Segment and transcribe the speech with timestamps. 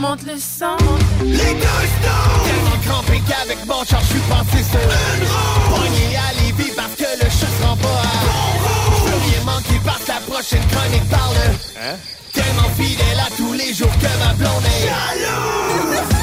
[0.00, 0.76] Monte le sang.
[1.24, 5.26] Les deux stones Tellement crampé qu'avec mon char je suis passé sur une
[5.74, 9.80] roue à Lévis parce que le chat se rend pas à Bon veux rien manquer
[9.84, 11.36] parce que la prochaine chronique parle
[11.82, 11.96] Hein?
[12.32, 16.17] Tellement fidèle à tous les jours que ma blonde est Jalouse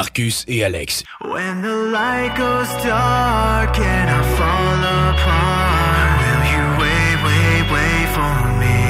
[0.00, 1.04] Marcus et Alex.
[1.20, 8.34] When the light goes dark and I fall apart, will you wait, wait, wait for
[8.60, 8.80] me?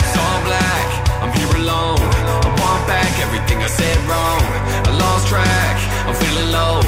[0.00, 0.88] It's all black,
[1.22, 1.96] I'm here alone.
[1.96, 4.42] I want back everything I said wrong.
[4.84, 5.89] I lost track, I'm feeling
[6.50, 6.80] low.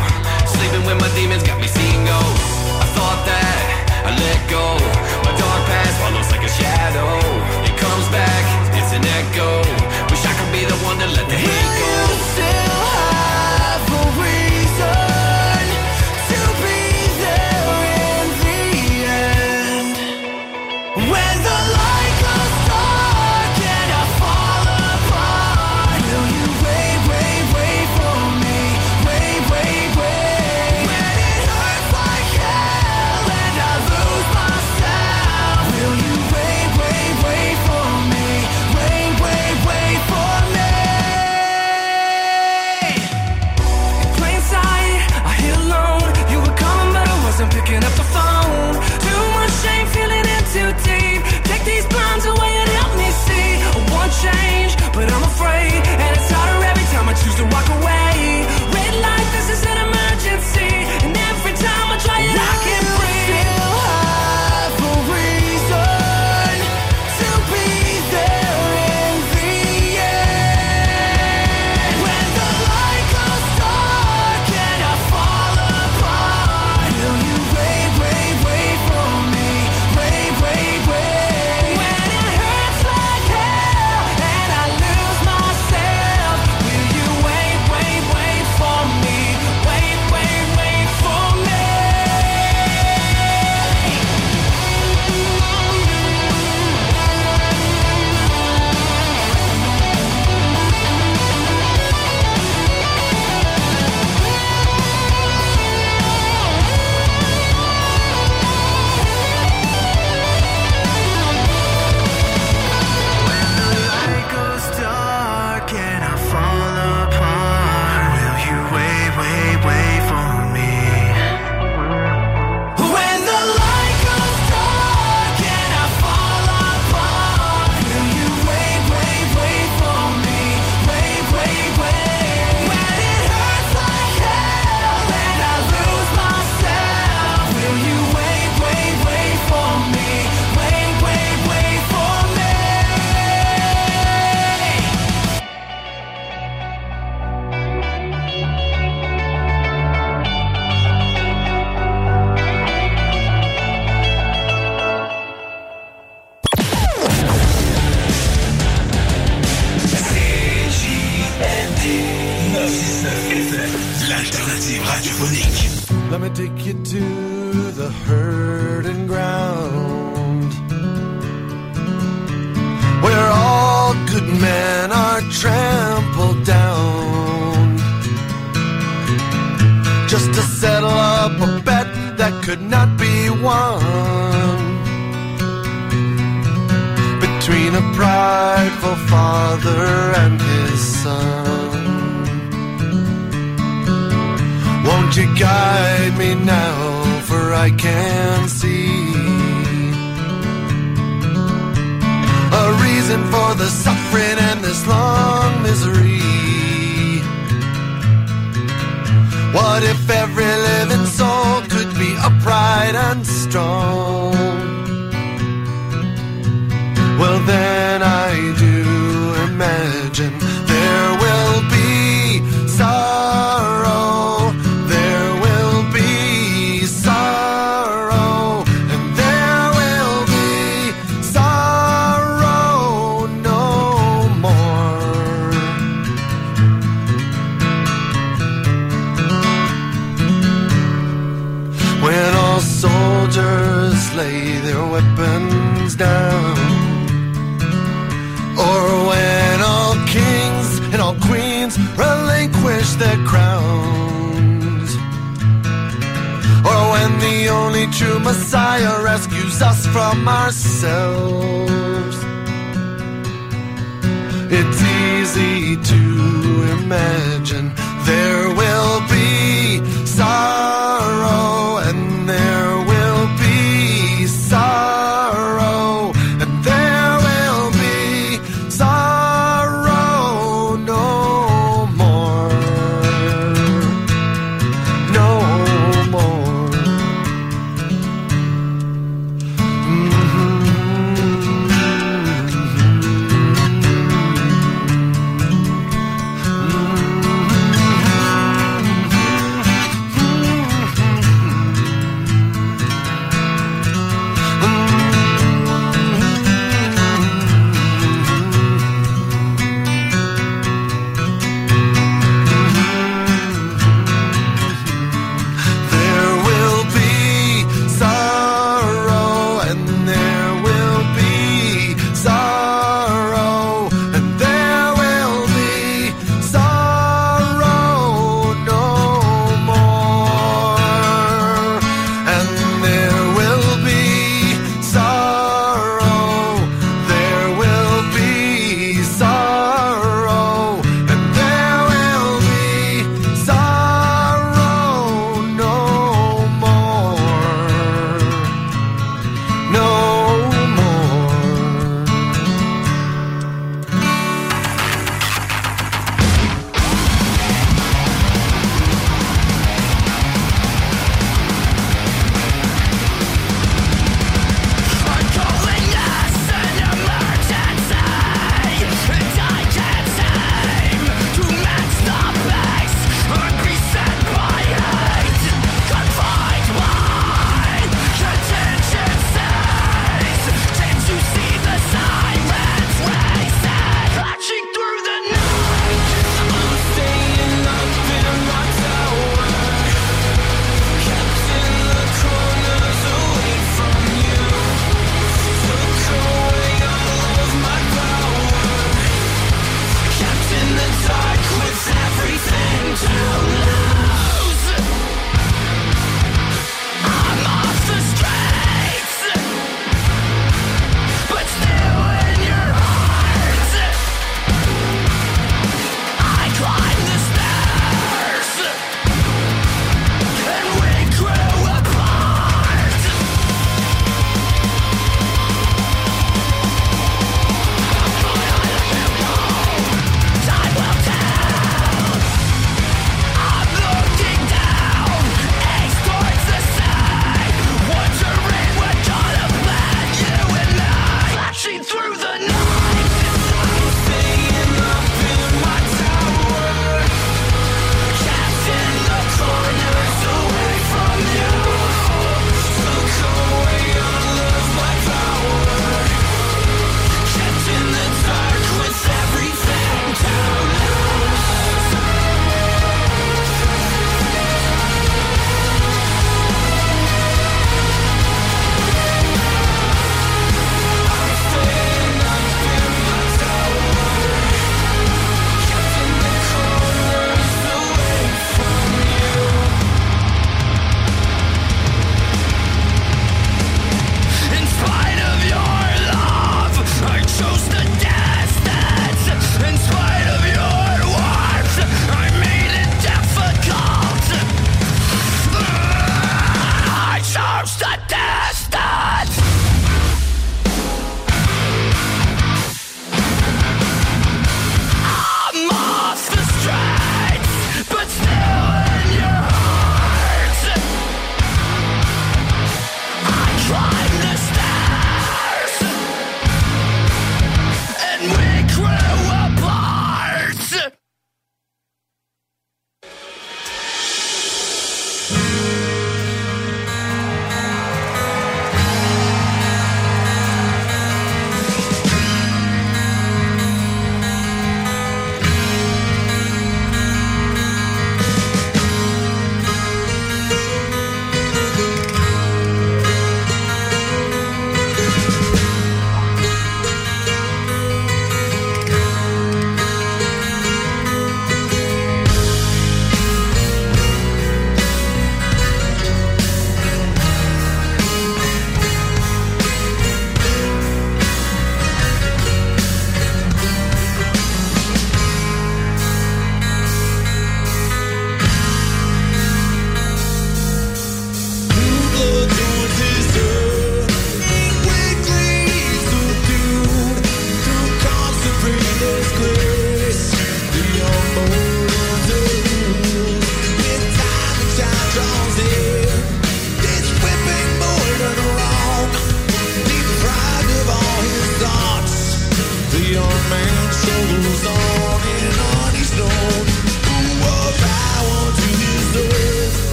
[0.46, 2.52] Sleeping with my demons got me seeing ghosts.
[2.82, 3.58] I thought that
[4.06, 5.11] I let go.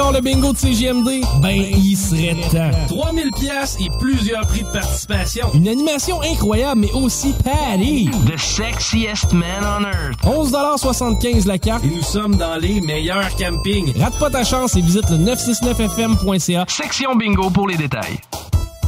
[0.00, 1.20] Encore le bingo de CGMD?
[1.42, 2.70] Ben, il serait temps.
[2.88, 5.48] 3000 pièces et plusieurs prix de participation.
[5.54, 8.08] Une animation incroyable, mais aussi patty.
[8.26, 10.18] The sexiest man on earth.
[10.24, 13.92] 11,75 la carte et nous sommes dans les meilleurs campings.
[13.98, 16.64] Rate pas ta chance et visite le 969fm.ca.
[16.68, 18.18] Section bingo pour les détails.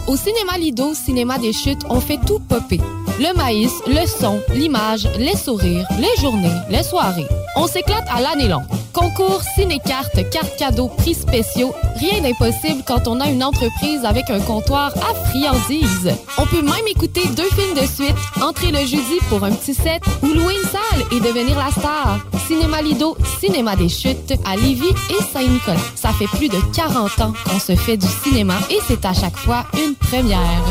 [0.07, 2.81] Au cinéma Lido, cinéma des chutes, on fait tout popper.
[3.21, 7.29] Le maïs, le son, l'image, les sourires, les journées, les soirées.
[7.57, 8.65] On s'éclate à l'année longue.
[9.03, 14.39] Concours, ciné-cartes, cartes cadeaux, prix spéciaux, rien d'impossible quand on a une entreprise avec un
[14.39, 16.17] comptoir à friandises.
[16.39, 20.01] On peut même écouter deux films de suite, entrer le jeudi pour un petit set
[20.23, 22.21] ou louer une salle et devenir la star.
[22.47, 25.81] Cinéma Lido, cinéma des chutes à Lévis et Saint-Nicolas.
[25.97, 29.37] Ça fait plus de 40 ans qu'on se fait du cinéma et c'est à chaque
[29.37, 30.63] fois une première.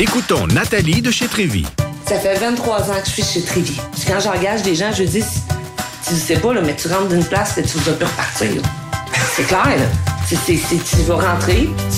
[0.00, 1.64] Écoutons Nathalie de chez Trévy.
[2.06, 3.78] Ça fait 23 ans que je suis chez Trévy.
[3.92, 5.22] Puis quand j'engage des gens, je dis,
[6.08, 8.62] tu sais pas, là, mais tu rentres d'une place que tu ne vas plus repartir.
[9.36, 9.86] C'est clair, là.
[10.28, 10.36] Tu
[11.06, 11.70] vas rentrer,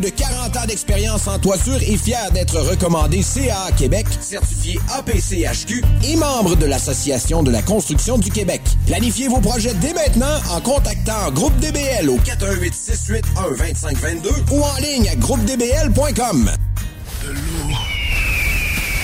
[0.00, 6.16] de 40 ans d'expérience en toiture est fier d'être recommandé CA Québec, certifié APCHQ et
[6.16, 8.62] membre de l'Association de la construction du Québec.
[8.86, 14.76] Planifiez vos projets dès maintenant en contactant Groupe DBL au 418 681 2522 ou en
[14.80, 16.50] ligne à groupedbl.com.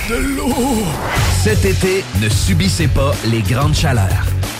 [0.08, 0.54] De l'eau.
[1.42, 4.26] Cet été, ne subissez pas les grandes chaleurs.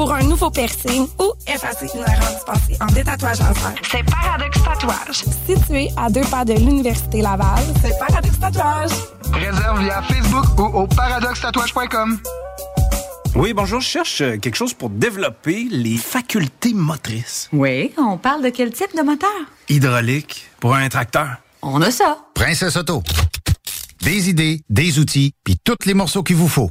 [0.00, 5.24] pour un nouveau piercing ou effacer une erreur dispensée en détatouage laser, c'est Paradox Tatouage.
[5.46, 8.92] Situé à deux pas de l'Université Laval, c'est Paradox Tatouage.
[9.30, 12.18] Réserve via Facebook ou au paradoxtatouage.com.
[13.36, 17.50] Oui, bonjour, je cherche euh, quelque chose pour développer les facultés motrices.
[17.52, 19.28] Oui, on parle de quel type de moteur?
[19.68, 21.28] Hydraulique, pour un tracteur.
[21.60, 22.16] On a ça.
[22.32, 23.02] Princesse Auto.
[24.00, 26.70] Des idées, des outils, puis tous les morceaux qu'il vous faut.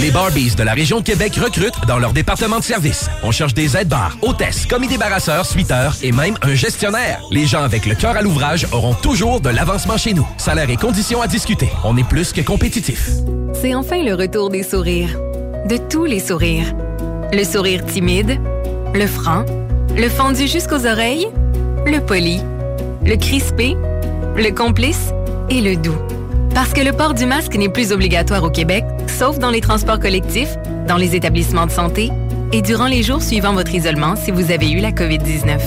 [0.00, 3.08] Les Barbies de la région de Québec recrutent dans leur département de service.
[3.22, 7.20] On cherche des aides-bars, hôtesses, commis débarrasseurs, suiteurs et même un gestionnaire.
[7.30, 10.26] Les gens avec le cœur à l'ouvrage auront toujours de l'avancement chez nous.
[10.36, 11.68] Salaire et conditions à discuter.
[11.84, 13.10] On est plus que compétitif.
[13.54, 15.18] C'est enfin le retour des sourires.
[15.68, 16.72] De tous les sourires.
[17.32, 18.40] Le sourire timide,
[18.94, 19.44] le franc,
[19.96, 21.26] le fendu jusqu'aux oreilles,
[21.84, 22.40] le poli,
[23.04, 23.76] le crispé,
[24.36, 25.10] le complice
[25.50, 25.98] et le doux.
[26.56, 30.00] Parce que le port du masque n'est plus obligatoire au Québec, sauf dans les transports
[30.00, 30.56] collectifs,
[30.88, 32.10] dans les établissements de santé
[32.50, 35.58] et durant les jours suivant votre isolement si vous avez eu la COVID-19.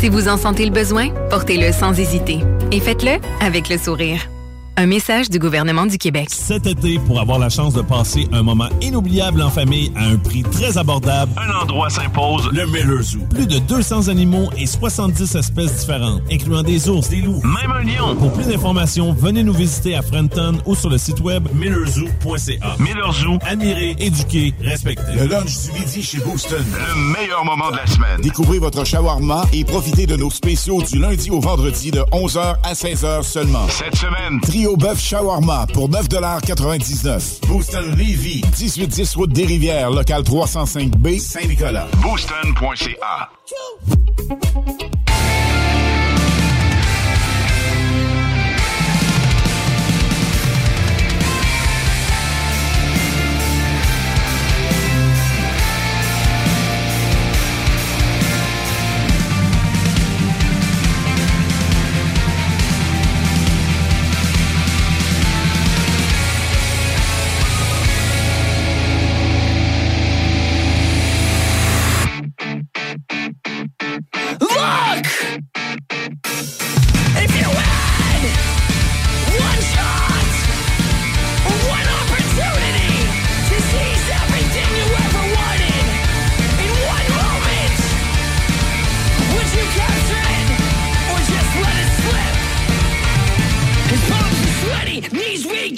[0.00, 2.38] Si vous en sentez le besoin, portez-le sans hésiter
[2.72, 4.33] et faites-le avec le sourire.
[4.76, 6.26] Un message du gouvernement du Québec.
[6.32, 10.16] Cet été, pour avoir la chance de passer un moment inoubliable en famille à un
[10.16, 12.48] prix très abordable, Un endroit s'impose.
[12.52, 13.20] le Miller Zoo.
[13.30, 17.40] Plus de 200 animaux et 70 espèces différentes, incluant des ours, des loups.
[17.44, 18.16] Même un lion.
[18.16, 22.76] Pour plus d'informations, venez nous visiter à Frenton ou sur le site web millerzoo.ca.
[22.80, 23.38] Miller Zoo.
[23.46, 25.12] Admirer, éduquer, respecter.
[25.14, 26.64] Le lunch du midi chez Booston.
[26.64, 28.20] Le meilleur moment de la semaine.
[28.22, 32.72] Découvrez votre shawarma et profitez de nos spéciaux du lundi au vendredi de 11h à
[32.72, 33.68] 16h seulement.
[33.68, 41.20] Cette semaine, Trio bœuf shawarma pour 9,99 Booston Levy, 1810 route des Rivières, local 305B,
[41.20, 41.86] Saint-Nicolas.
[42.00, 43.28] booston.ca.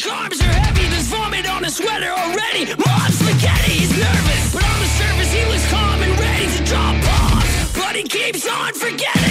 [0.09, 0.89] arms are heavy.
[0.89, 2.67] There's vomit on his sweater already.
[2.77, 6.95] Mom spaghetti, he's nervous, but on the surface he looks calm and ready to drop
[7.03, 7.73] bombs.
[7.75, 9.26] But he keeps on forgetting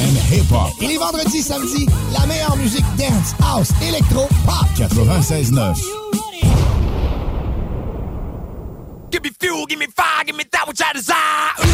[0.00, 0.72] and hip-hop.
[0.80, 4.66] Et les vendredis, samedis, la meilleure musique dance, house, électro, pop.
[4.76, 5.76] 96.9.
[9.10, 11.69] Give me fuel, give me fire, give me that which I desire.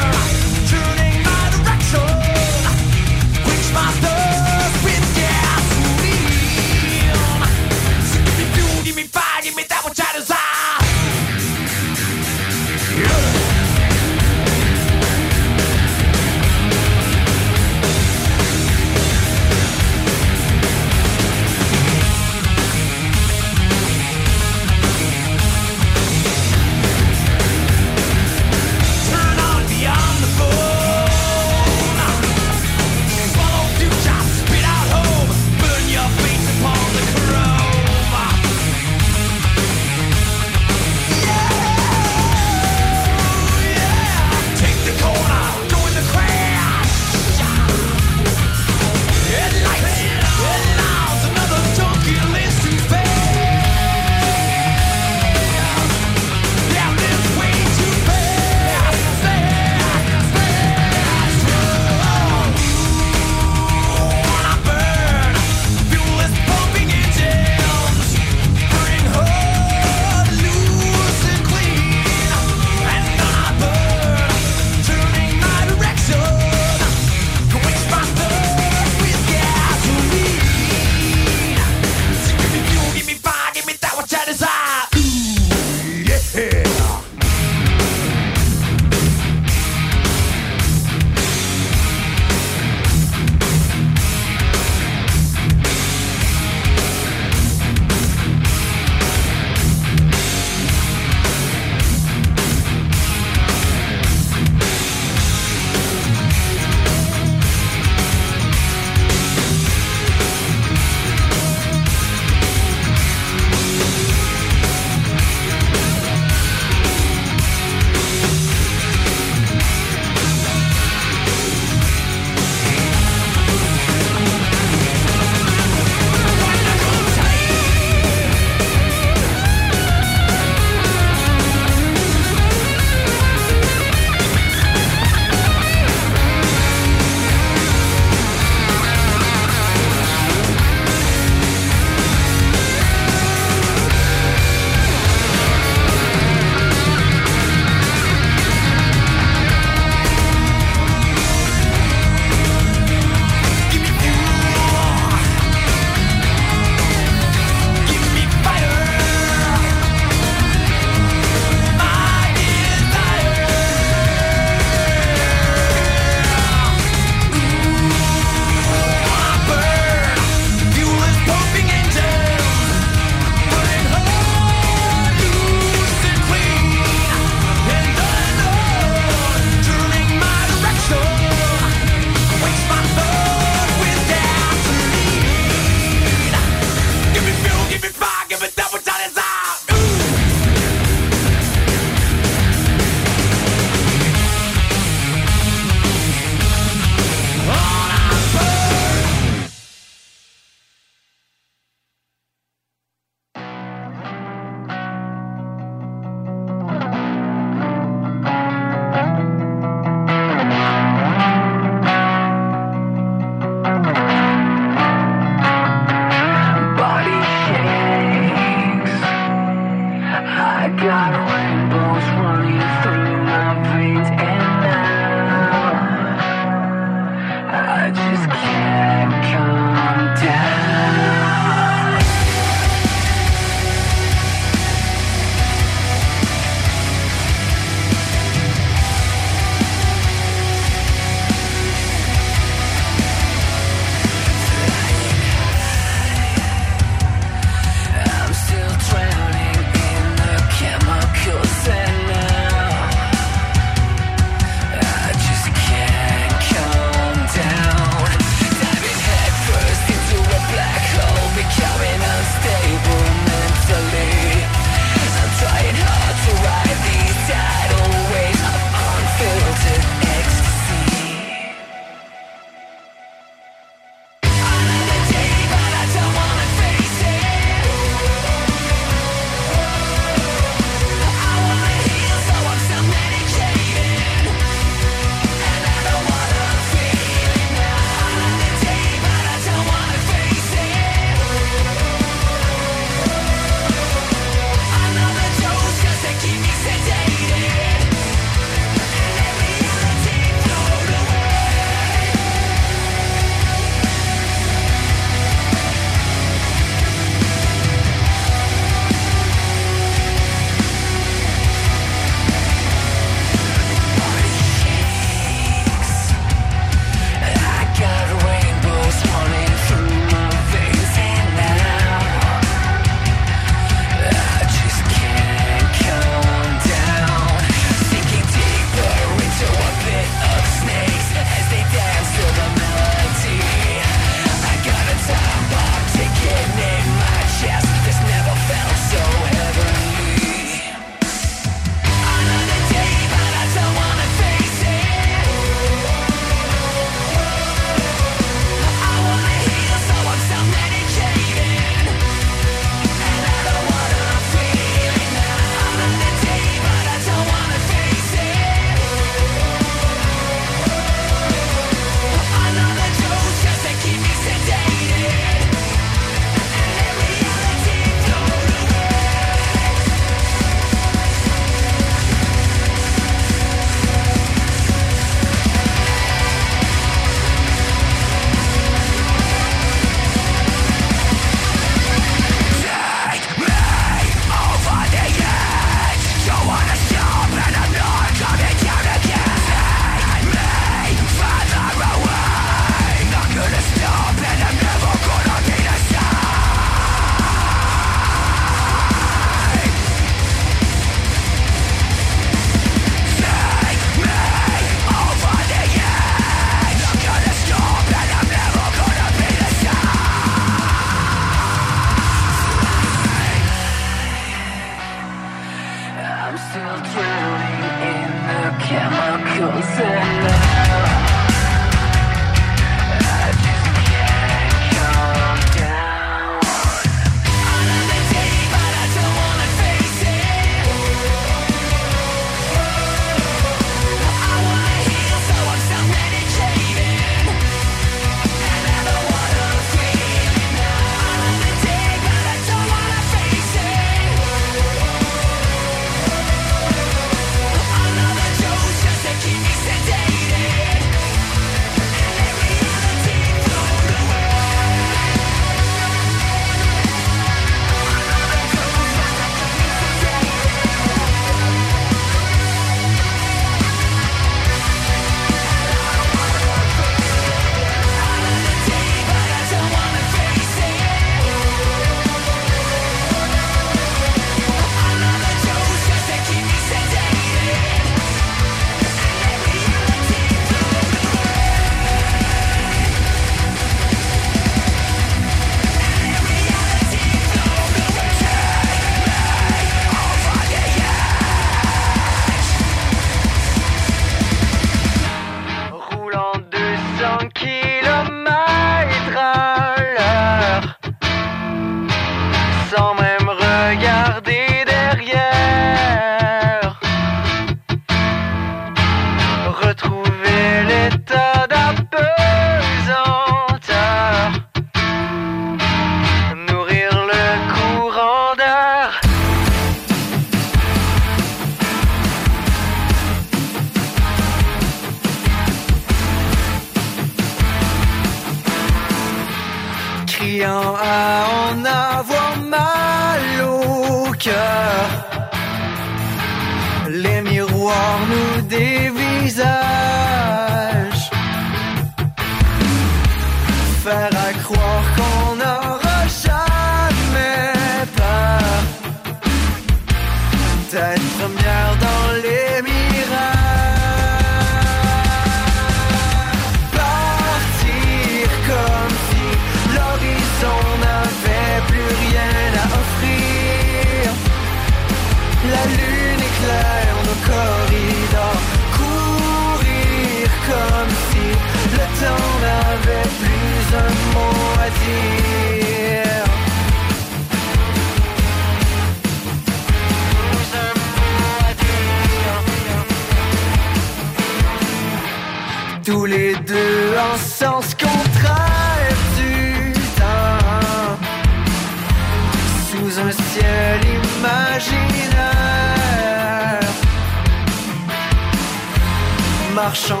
[599.71, 600.00] marchand.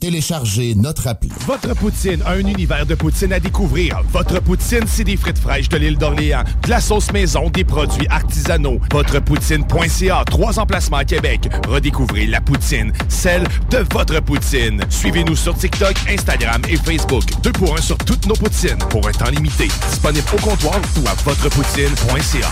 [0.00, 1.30] Téléchargez notre appli.
[1.46, 4.00] Votre poutine, a un univers de poutine à découvrir.
[4.10, 8.06] Votre poutine, c'est des frites fraîches de l'île d'Orléans, de la sauce maison, des produits
[8.08, 8.80] artisanaux.
[8.90, 11.50] Votrepoutine.ca, trois emplacements à Québec.
[11.68, 14.80] Redécouvrez la poutine, celle de votre poutine.
[14.88, 17.24] Suivez-nous sur TikTok, Instagram et Facebook.
[17.42, 19.68] Deux pour un sur toutes nos poutines, pour un temps limité.
[19.90, 22.48] Disponible au comptoir ou à votrepoutine.ca.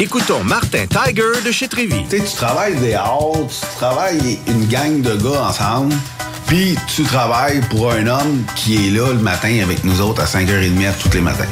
[0.00, 2.02] Écoutons Martin Tiger de chez Trévy.
[2.10, 5.94] Tu sais, tu travailles des heures, tu travailles une gang de gars ensemble
[6.46, 10.26] puis tu travailles pour un homme qui est là le matin avec nous autres à
[10.26, 11.46] 5h30 tous les matins.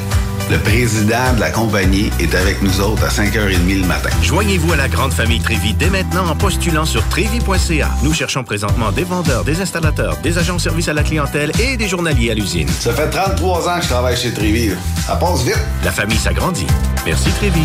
[0.51, 4.09] Le président de la compagnie est avec nous autres à 5h30 le matin.
[4.21, 7.89] Joignez-vous à la grande famille Trévi dès maintenant en postulant sur trévi.ca.
[8.03, 11.77] Nous cherchons présentement des vendeurs, des installateurs, des agents de service à la clientèle et
[11.77, 12.67] des journaliers à l'usine.
[12.67, 14.71] Ça fait 33 ans que je travaille chez Trévi.
[15.07, 15.59] Ça passe vite.
[15.83, 16.67] La famille s'agrandit.
[17.05, 17.63] Merci Trévi.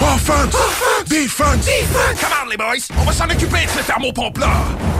[0.00, 0.54] Offense!
[1.08, 1.66] Defense!
[2.20, 2.86] Come on, les boys!
[2.98, 4.99] On va s'en occuper de ce thermopompe-là!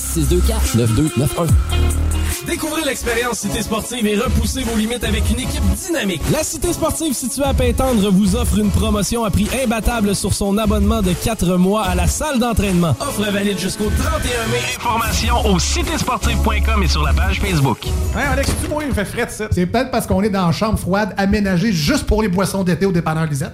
[0.01, 1.49] 624 9291.
[2.47, 6.21] Découvrez l'expérience Cité Sportive et repoussez vos limites avec une équipe dynamique.
[6.31, 10.57] La Cité Sportive située à Pintendre vous offre une promotion à prix imbattable sur son
[10.57, 12.95] abonnement de 4 mois à la salle d'entraînement.
[12.99, 14.59] Offre valide jusqu'au 31 mai.
[14.77, 17.85] Informations au citésportive.com et sur la page Facebook.
[18.15, 19.47] Hein, Alex, tu il me fait frais de ça.
[19.51, 22.85] C'est peut-être parce qu'on est dans une chambre froide aménagée juste pour les boissons d'été
[22.85, 23.53] au dépanneur Lisette.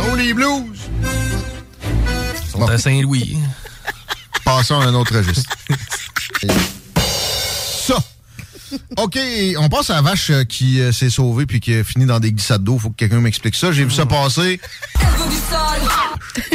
[0.00, 0.78] Oh, les blues!
[2.44, 3.38] Ils sont à Saint-Louis.
[4.44, 5.50] Passons à un autre registre.
[7.86, 7.96] Ça!
[8.96, 9.18] OK,
[9.58, 12.18] on passe à la vache euh, qui euh, s'est sauvée puis qui a fini dans
[12.18, 12.78] des glissades d'eau.
[12.78, 13.70] Faut que quelqu'un m'explique ça.
[13.72, 14.60] J'ai vu ça passer.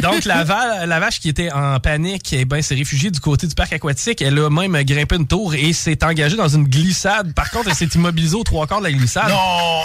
[0.04, 3.48] Donc, la, va- la vache qui était en panique eh ben, s'est réfugiée du côté
[3.48, 4.22] du parc aquatique.
[4.22, 7.34] Elle a même grimpé une tour et s'est engagée dans une glissade.
[7.34, 9.30] Par contre, elle s'est immobilisée aux trois quarts de la glissade.
[9.30, 9.38] Non,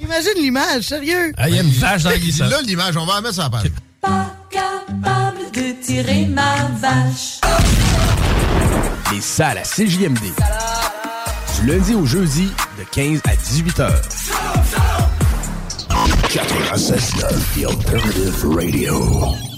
[0.00, 1.32] Imagine l'image, sérieux.
[1.36, 2.50] Ah, Il y a une vache dans la glissade.
[2.50, 3.70] Là, l'image, on va la mettre sur la page.
[4.00, 7.40] Pas capable de tirer ma vache.
[9.12, 10.18] Les salles à CJMD.
[11.60, 14.02] Du lundi au jeudi, de 15 à 18 heures.
[16.28, 17.24] 96.9
[17.54, 19.57] The Alternative Radio.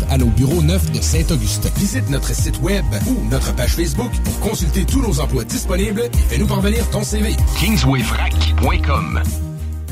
[0.09, 1.69] à nos bureaux neufs de Saint-Augustin.
[1.77, 6.17] Visite notre site web ou notre page Facebook pour consulter tous nos emplois disponibles et
[6.29, 7.35] fais-nous parvenir ton CV.
[7.59, 9.21] KingswayFrac.com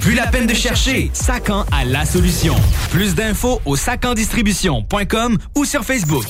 [0.00, 2.54] Plus la peine de chercher, Sacan a la solution.
[2.90, 6.24] Plus d'infos au sacandistribution.com ou sur Facebook.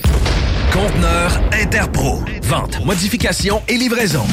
[0.72, 2.22] Conteneur Interpro.
[2.42, 4.24] Vente, modification et livraison.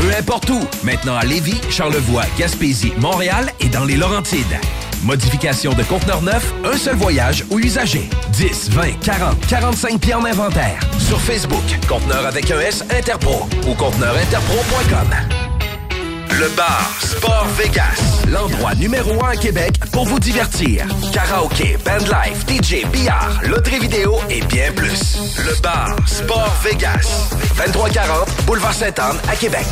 [0.00, 0.60] Peu importe où.
[0.82, 4.58] Maintenant à Lévis, Charlevoix, Gaspésie, Montréal et dans les Laurentides.
[5.04, 8.08] Modification de conteneur neuf, un seul voyage ou usager.
[8.32, 10.80] 10, 20, 40, 45 pieds en inventaire.
[10.98, 15.53] Sur Facebook, conteneur avec un S Interpro ou conteneurinterpro.com.
[16.38, 20.84] Le bar Sport Vegas, l'endroit numéro un à Québec pour vous divertir.
[21.12, 25.36] Karaoke, bandlife, DJ, billard, loterie vidéo et bien plus.
[25.38, 29.66] Le bar Sport Vegas, 2340 Boulevard Sainte-Anne à Québec.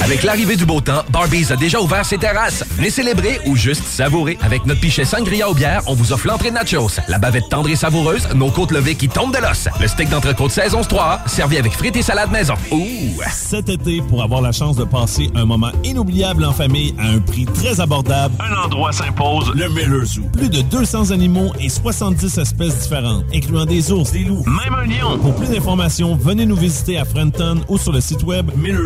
[0.00, 2.64] Avec l'arrivée du beau temps, Barbies a déjà ouvert ses terrasses.
[2.76, 4.38] Venez célébrer ou juste savourer.
[4.42, 7.68] Avec notre pichet sangria aux bières, on vous offre l'entrée de nachos, la bavette tendre
[7.68, 11.56] et savoureuse, nos côtes levées qui tombent de l'os, le steak d'entrecôte saison 3 servi
[11.58, 12.54] avec frites et salade maison.
[12.70, 12.86] Ouh!
[13.32, 17.18] Cet été, pour avoir la chance de passer un moment inoubliable en famille à un
[17.18, 20.22] prix très abordable, Un endroit s'impose, le Miller Zoo.
[20.32, 24.84] Plus de 200 animaux et 70 espèces différentes, incluant des ours, des loups, même un
[24.86, 25.18] lion.
[25.18, 28.85] Pour plus d'informations, venez nous visiter à Frenton ou sur le site web millerzoo.ca.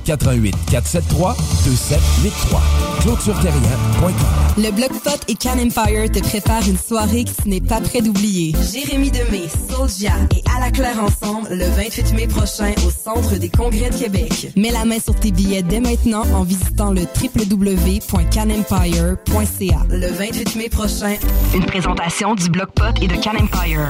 [0.05, 1.35] 88 473
[1.65, 2.61] 2783.
[3.01, 4.13] ClôtureTerrien.com.
[4.57, 8.01] Le Bloc Pot et Can Empire te préparent une soirée que tu n'es pas prêt
[8.01, 8.53] d'oublier.
[8.71, 13.49] Jérémy Demé, Soulja et À la Claire ensemble le 28 mai prochain au Centre des
[13.49, 14.51] Congrès de Québec.
[14.55, 19.77] Mets la main sur tes billets dès maintenant en visitant le www.canempire.ca.
[19.89, 21.15] Le 28 mai prochain,
[21.55, 23.89] Une présentation du Bloc Pot et de Can Empire.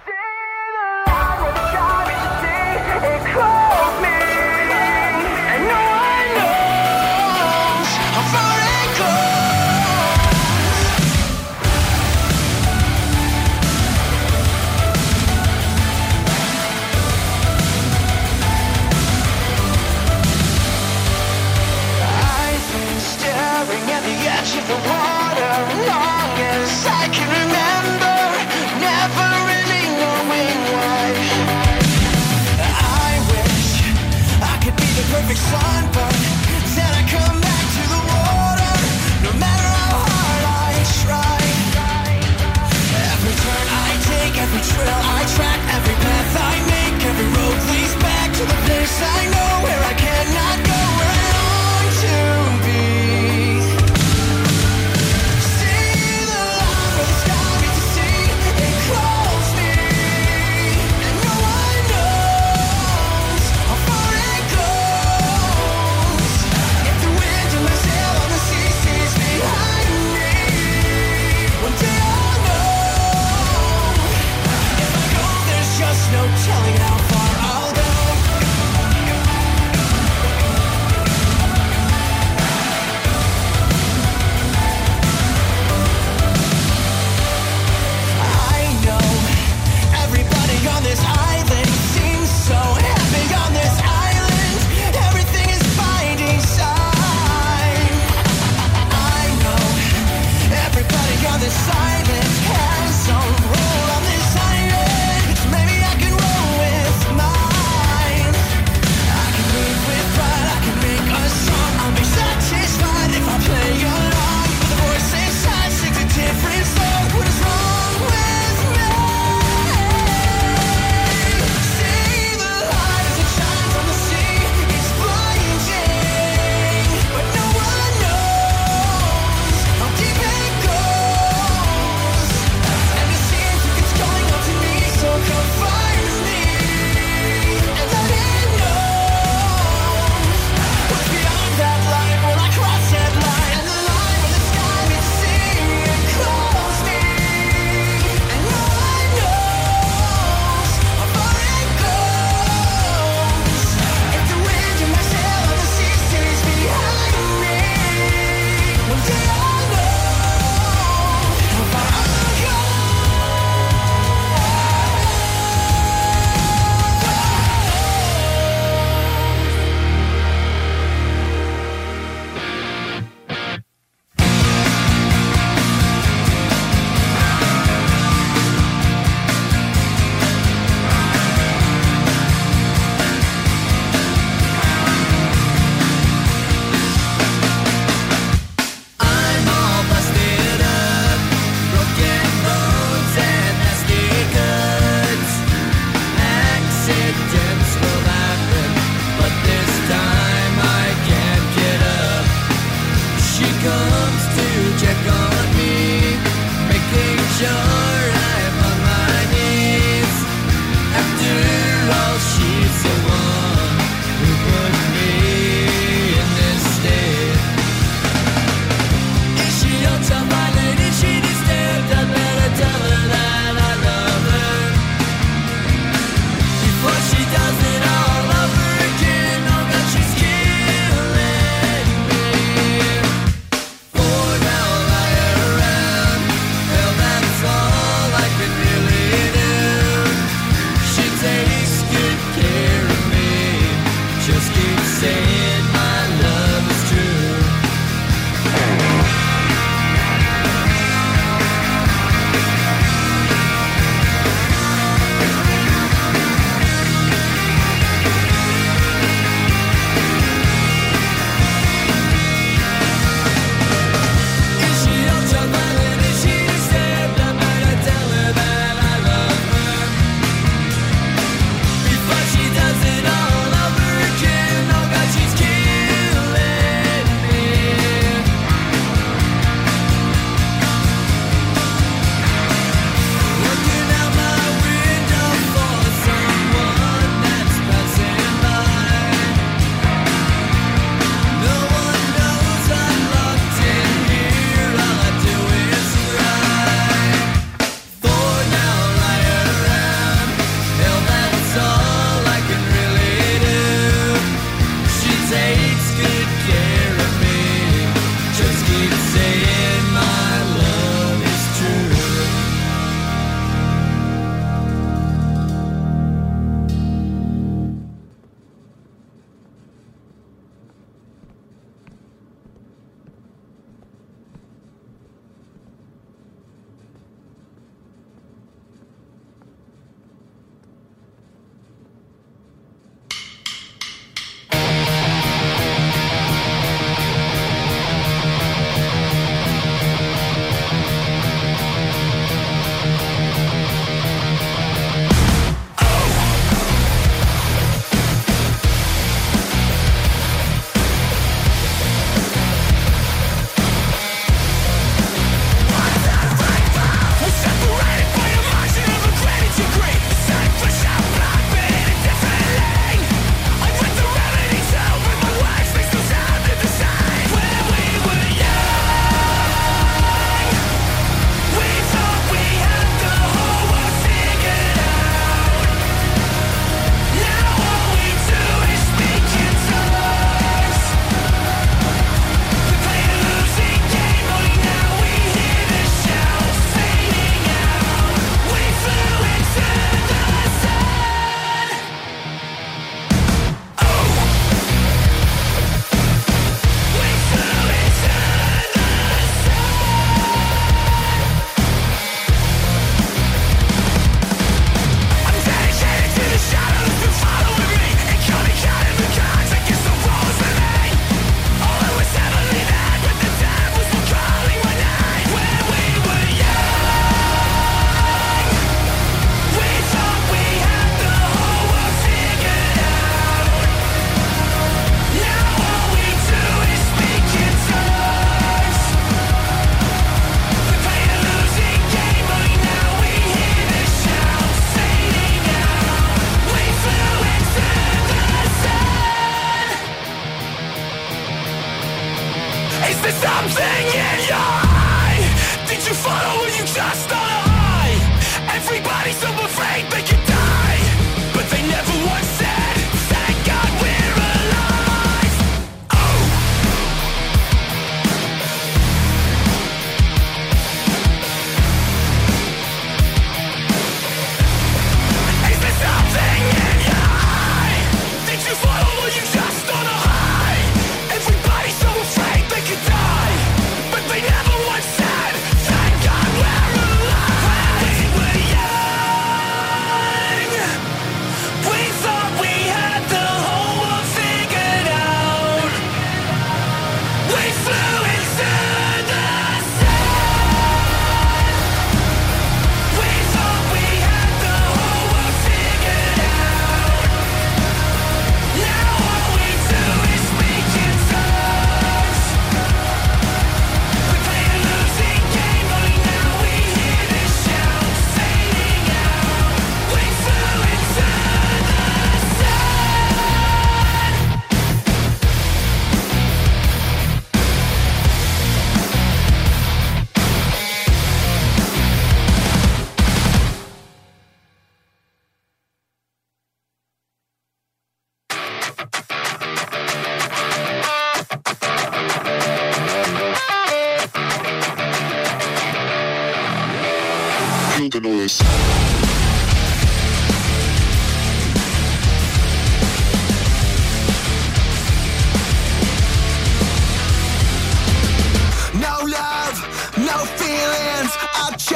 [44.69, 49.21] Trail I track, every path I make, every road leads back to the place I
[49.33, 49.90] know where I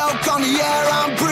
[0.06, 0.86] smoke on the air.
[0.92, 1.25] I'm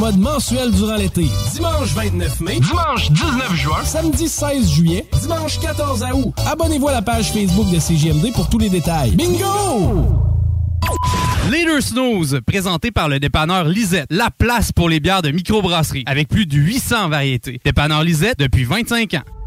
[0.00, 1.26] mode mensuel durant l'été.
[1.52, 6.32] Dimanche 29 mai, dimanche 19 juin, samedi 16 juillet, dimanche 14 août.
[6.50, 9.10] Abonnez-vous à la page Facebook de CGMD pour tous les détails.
[9.10, 10.06] Bingo!
[11.50, 16.28] Leader Snooze, présenté par le dépanneur Lisette, la place pour les bières de microbrasserie, avec
[16.28, 17.60] plus de 800 variétés.
[17.62, 19.39] Dépanneur Lisette depuis 25 ans.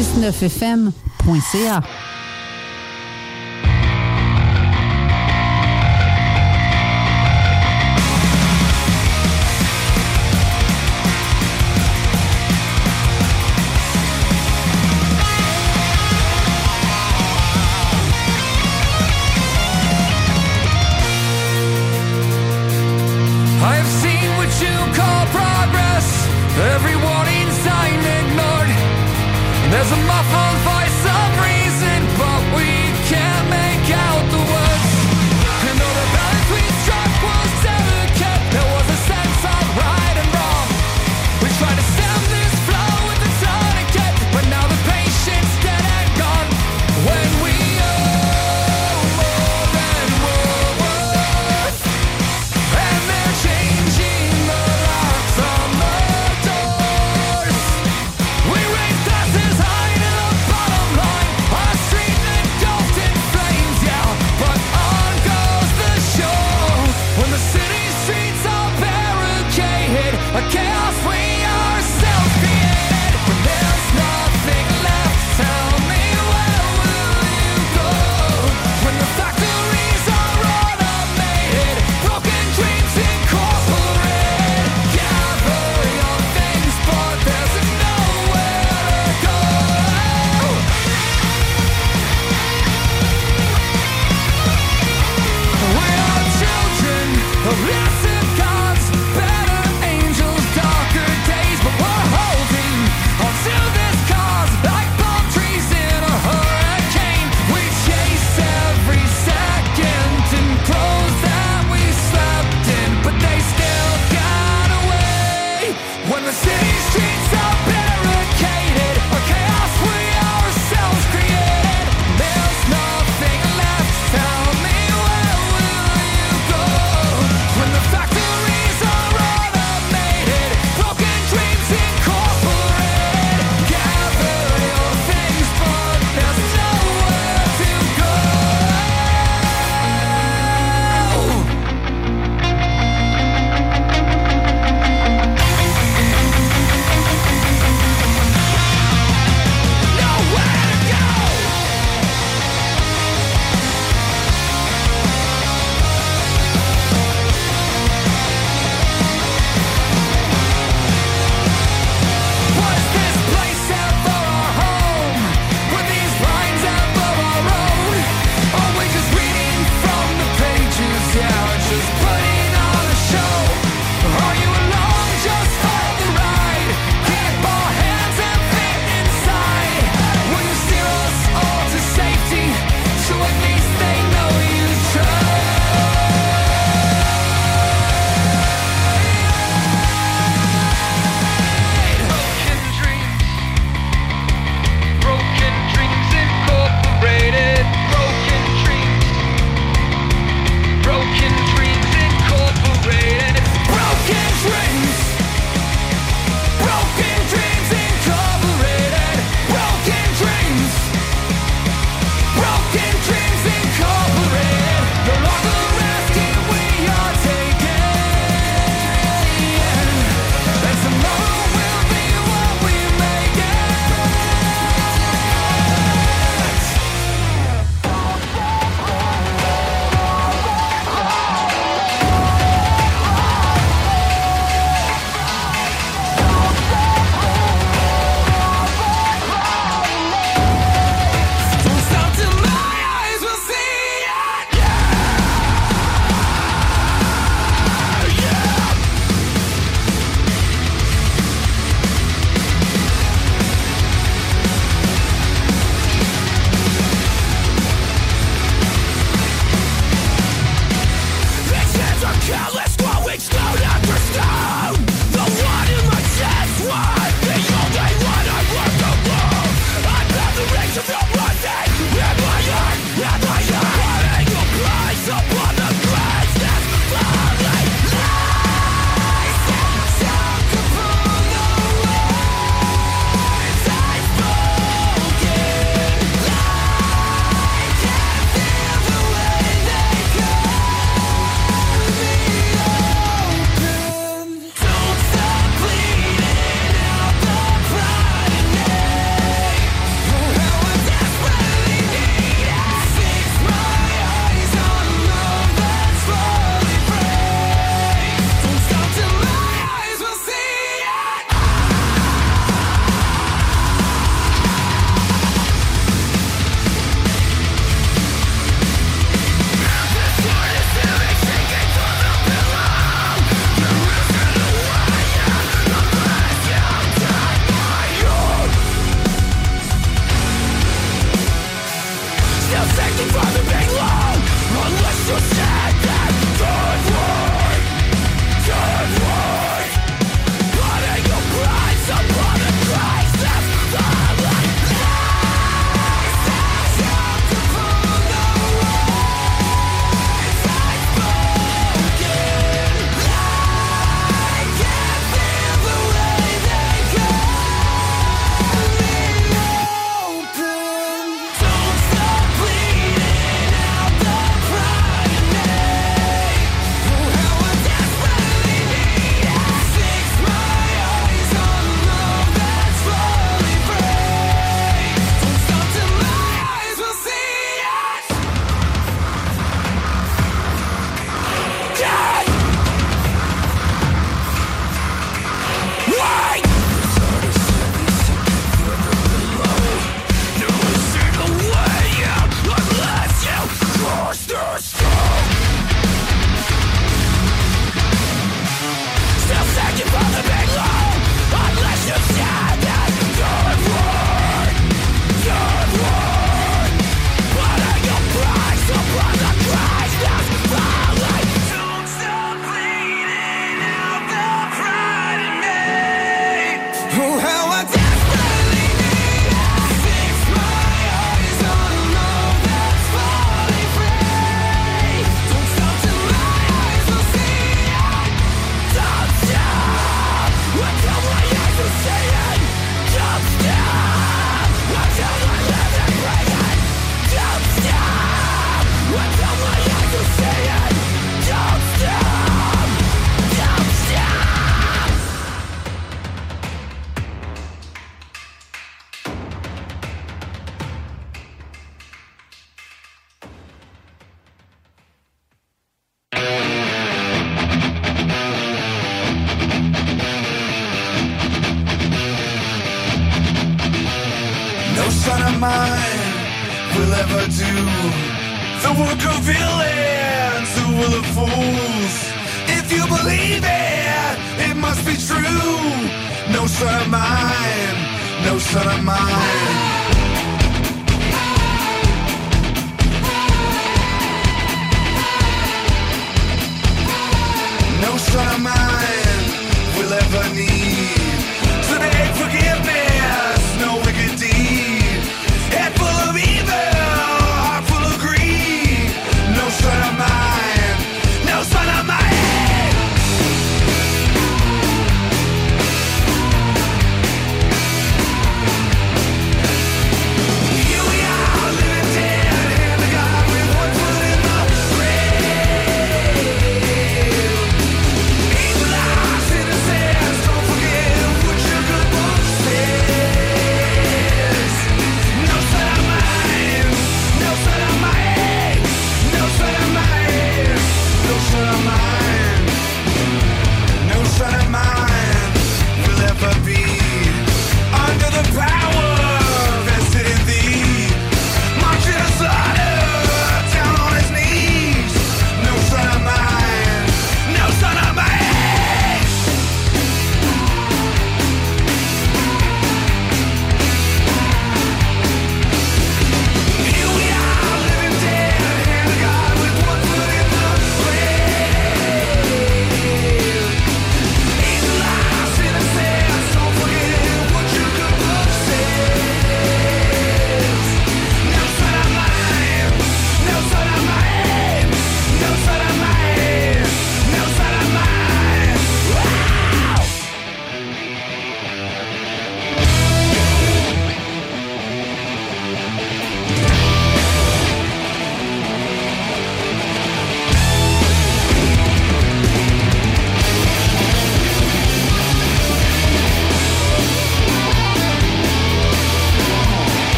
[0.00, 1.82] 969fm.ca.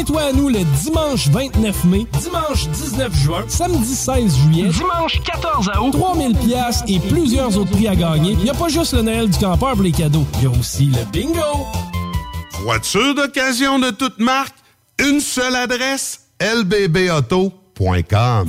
[0.00, 5.70] Joins-toi à nous le dimanche 29 mai, dimanche 19 juin, samedi 16 juillet, Dimanche 14
[5.78, 5.90] août.
[5.92, 8.32] 3000 pièces et plusieurs autres prix à gagner.
[8.32, 10.50] Il n'y a pas juste le Noël du campeur pour les cadeaux, il y a
[10.58, 11.66] aussi le bingo.
[12.62, 14.54] Voiture d'occasion de toute marque,
[14.98, 18.48] une seule adresse, lbbauto.com.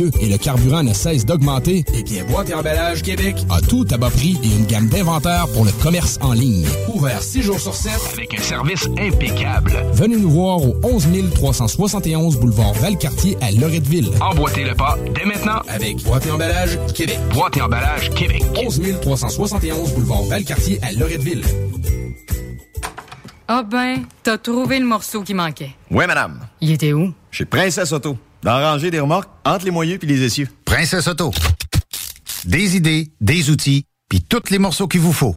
[0.00, 3.86] précieux et le carburant ne cesse d'augmenter, eh bien Boîte et emballage Québec a tout
[3.90, 6.66] à bas prix et une gamme d'inventaires pour le commerce en ligne.
[6.94, 9.72] Ouvert 6 jours sur 7 Avec un service impeccable.
[9.92, 14.10] Venez nous voir au 11 371 boulevard Valcartier à Loretteville.
[14.20, 17.18] Emboîtez le pas dès maintenant avec Boîte et emballage Québec.
[17.32, 18.42] Boîte et emballage Québec.
[18.56, 21.42] 11 371 boulevard Valcartier à Loretteville.
[23.48, 25.70] Ah ben, t'as trouvé le morceau qui manquait.
[25.90, 26.38] Oui, madame.
[26.60, 27.12] Il était où?
[27.32, 28.16] Chez Princesse Auto.
[28.44, 30.48] Rangée des remorques, entre les moyeux puis les essieux.
[30.64, 31.30] Princesse Auto.
[32.44, 35.36] Des idées, des outils, puis tous les morceaux qu'il vous faut.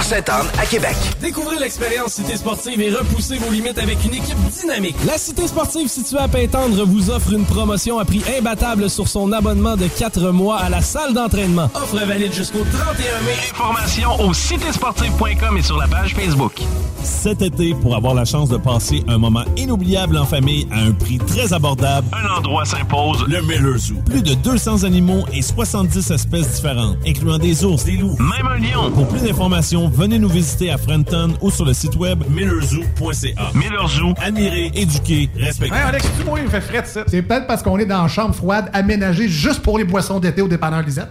[0.00, 0.94] Sainte-Anne à Québec.
[1.20, 4.96] Découvrez l'expérience Cité Sportive et repoussez vos limites avec une équipe dynamique.
[5.06, 9.30] La Cité Sportive située à Pintendre vous offre une promotion à prix imbattable sur son
[9.32, 11.68] abonnement de 4 mois à la salle d'entraînement.
[11.74, 12.94] Offre valide jusqu'au 31
[13.26, 13.34] mai.
[13.52, 16.60] Informations au citésportive.com et sur la page Facebook.
[17.02, 20.92] Cet été, pour avoir la chance de passer un moment inoubliable en famille à un
[20.92, 23.24] prix très abordable, Un endroit s'impose.
[23.28, 23.94] le Miller Zoo.
[24.06, 28.58] Plus de 200 animaux et 70 espèces différentes, incluant des ours, des loups, Même un
[28.58, 28.90] lion.
[28.92, 33.50] Pour plus d'informations, venez nous visiter à Frenton ou sur le site web millerzoo.ca.
[33.54, 34.14] Miller Zoo.
[34.20, 35.74] Admirer, éduquer, respecter.
[35.74, 37.04] Hey Alex, tu moi, il me fait frais de ça.
[37.06, 40.42] C'est peut-être parce qu'on est dans une chambre froide aménagée juste pour les boissons d'été
[40.42, 41.10] au dépanneur Lisette.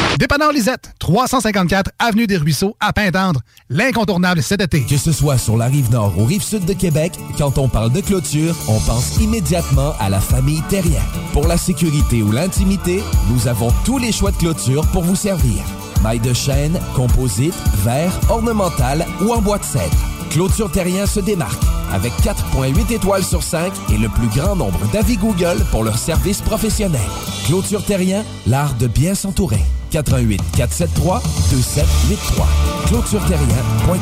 [0.17, 3.41] Dépanneur Lisette, 354 Avenue des Ruisseaux, à Pintendre.
[3.69, 4.83] L'incontournable cet été.
[4.83, 7.91] Que ce soit sur la rive nord ou rive sud de Québec, quand on parle
[7.91, 11.01] de clôture, on pense immédiatement à la famille Terrien.
[11.33, 15.63] Pour la sécurité ou l'intimité, nous avons tous les choix de clôture pour vous servir.
[16.03, 17.53] Maille de chêne, composite,
[17.83, 19.97] verre, ornemental ou en bois de cèdre.
[20.31, 21.61] Clôture Terrien se démarque
[21.91, 26.41] avec 4.8 étoiles sur 5 et le plus grand nombre d'avis Google pour leur service
[26.41, 27.01] professionnel.
[27.45, 29.61] Clôture Terrien, l'art de bien s'entourer.
[29.91, 31.21] 88 473
[31.51, 32.47] 2783.
[32.87, 33.99] ClôtureTerrien.com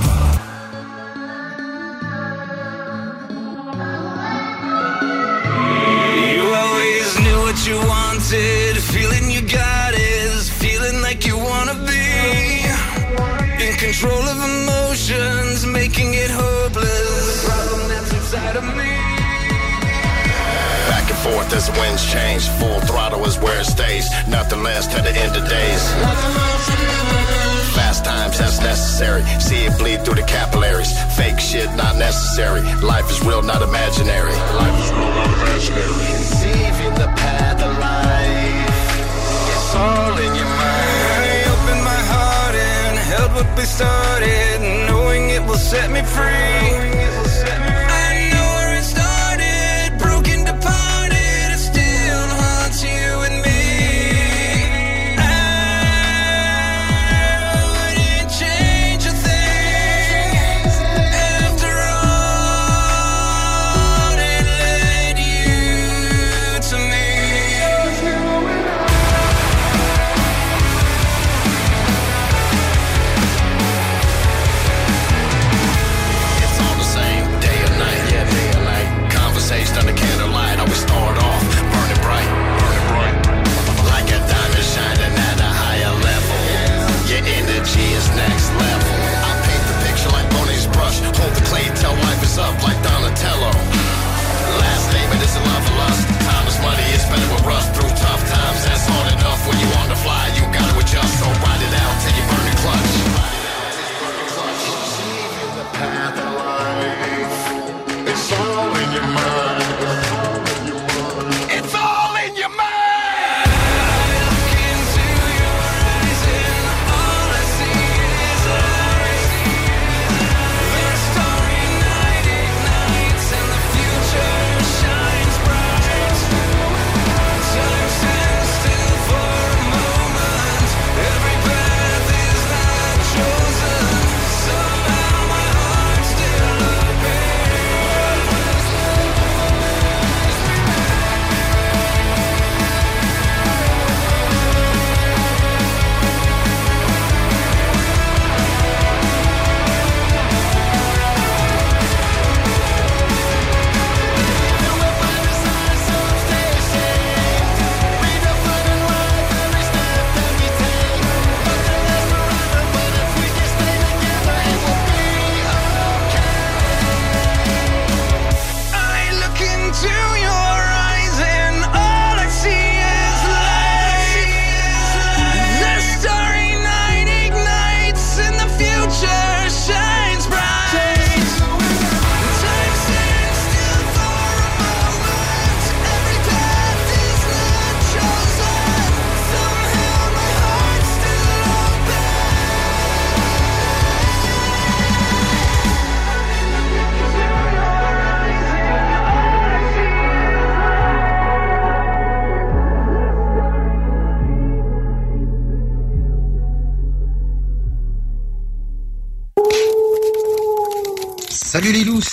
[6.36, 8.78] You always knew what you wanted.
[8.78, 10.09] Feeling you got is
[13.80, 17.44] control of emotions, making it hopeless.
[17.44, 18.92] The problem that's inside of me.
[20.92, 22.44] Back and forth as the winds change.
[22.60, 24.10] Full throttle is where it stays.
[24.28, 25.82] Nothing less to the end of days.
[27.74, 29.24] Fast times, that's necessary.
[29.40, 30.92] See it bleed through the capillaries.
[31.16, 32.62] Fake shit, not necessary.
[32.84, 34.34] Life is real, not imaginary.
[34.60, 35.88] Life is real, not imaginary.
[36.12, 38.68] Conceiving the path of life.
[39.56, 40.59] It's all in your mind.
[43.40, 47.29] What we started, knowing it will set me free.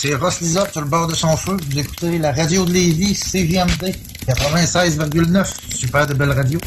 [0.06, 1.56] c'est Ross Lisa sur le bord de son feu.
[1.68, 3.94] Vous écoutez la radio de Lévis, CGMD
[4.26, 5.46] 96,9.
[5.74, 6.60] Super de belles radios.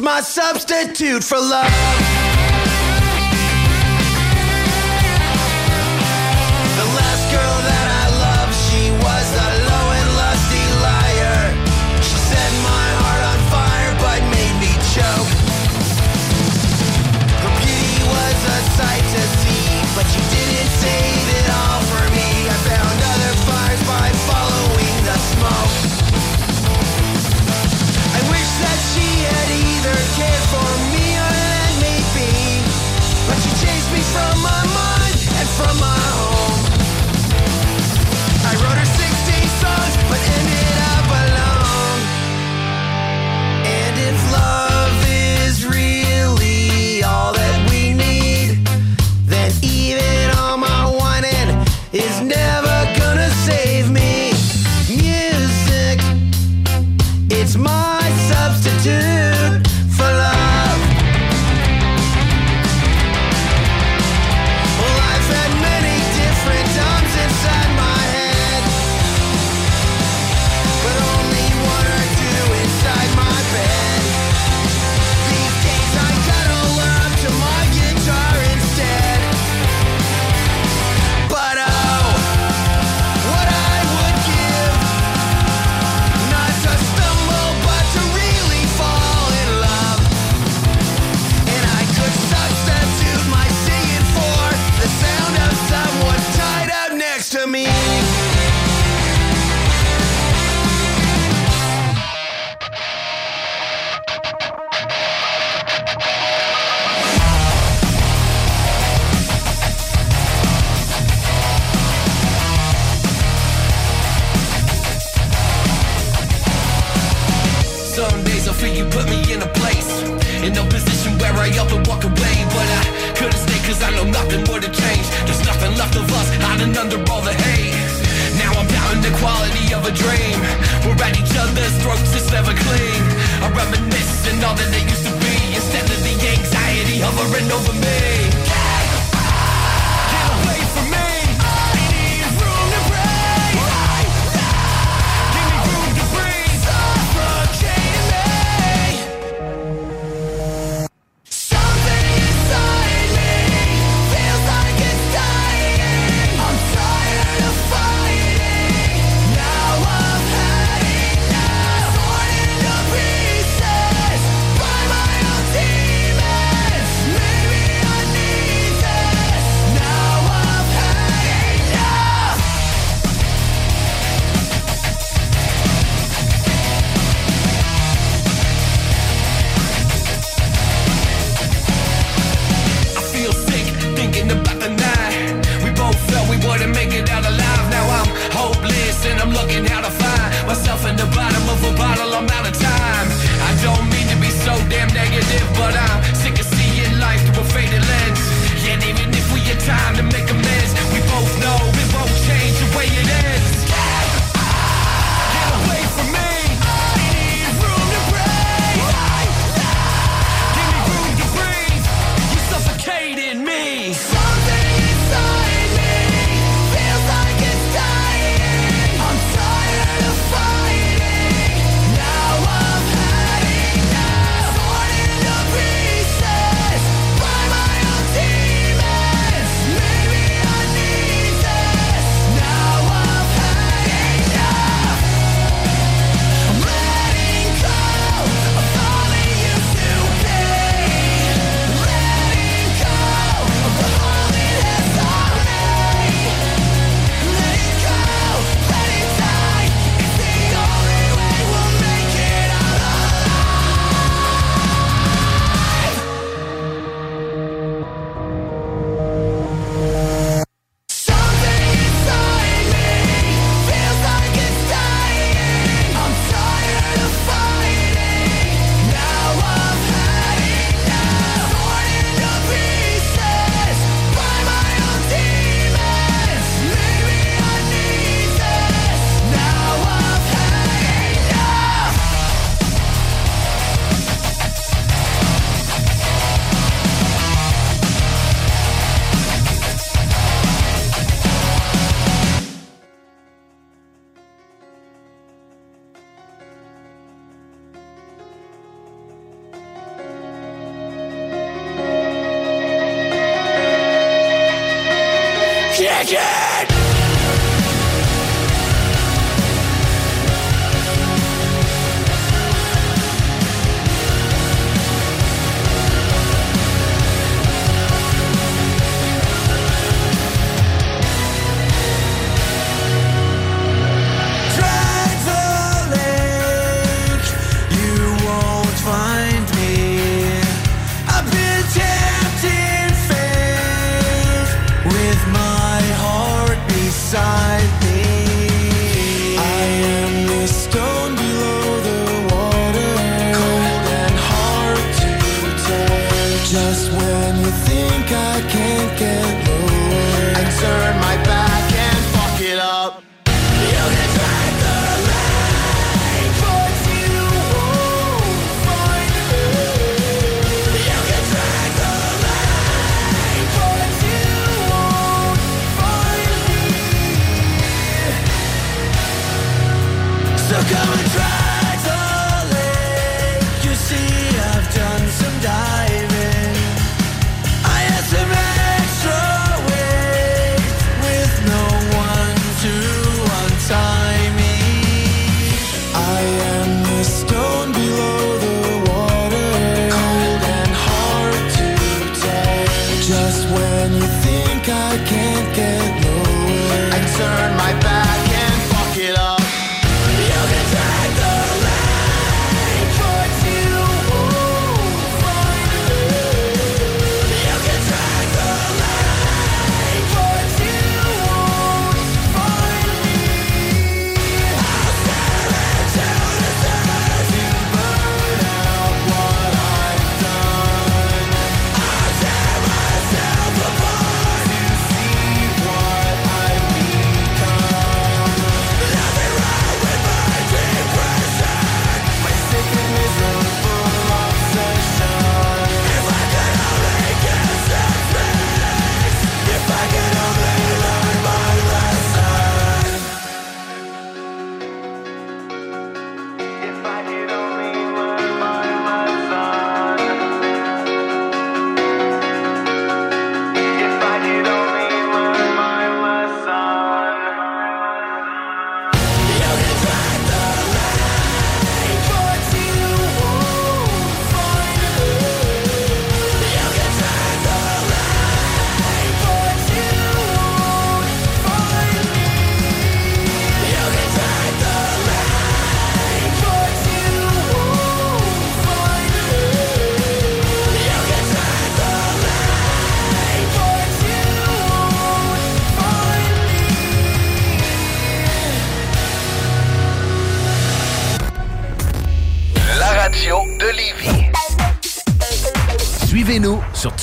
[0.00, 2.27] my substitute for love.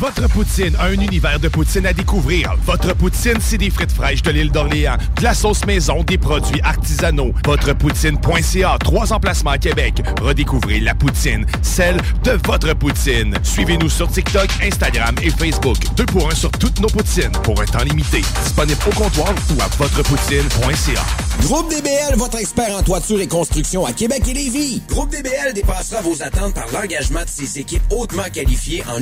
[0.00, 2.54] Votre poutine, un univers de poutine à découvrir.
[2.64, 6.62] Votre poutine, c'est des frites fraîches de l'île d'Orléans, de la sauce maison, des produits
[6.62, 7.32] artisanaux.
[7.44, 10.02] Votrepoutine.ca, trois emplacements à Québec.
[10.22, 13.34] Redécouvrez la poutine, celle de votre poutine.
[13.42, 15.76] Suivez-nous sur TikTok, Instagram et Facebook.
[15.94, 18.22] Deux pour un sur toutes nos poutines, pour un temps limité.
[18.44, 21.02] Disponible au comptoir ou à votrepoutine.ca.
[21.42, 24.82] Groupe DBL, votre expert en toiture et construction à Québec et Lévis.
[24.88, 29.01] Groupe DBL dépassera vos attentes par l'engagement de ses équipes hautement qualifiées en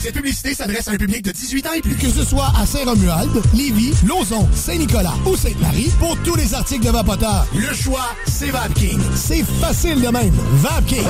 [0.00, 1.96] Cette publicité s'adresse à un public de 18 ans et plus.
[1.96, 6.90] Que ce soit à Saint-Romuald, Lévis, Lauson, Saint-Nicolas ou Sainte-Marie, pour tous les articles de
[6.90, 9.00] Vapoteur, le choix, c'est VapKing.
[9.16, 10.34] C'est facile de même.
[10.52, 11.06] VapKing.